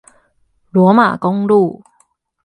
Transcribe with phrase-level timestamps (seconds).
[0.71, 1.83] 羅馬公路